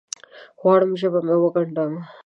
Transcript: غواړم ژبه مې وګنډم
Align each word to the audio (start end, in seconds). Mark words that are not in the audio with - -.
غواړم 0.59 0.91
ژبه 1.01 1.19
مې 1.25 1.35
وګنډم 1.41 1.93